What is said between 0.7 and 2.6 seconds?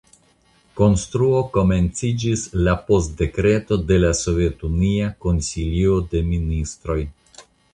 Konstruo komenciĝis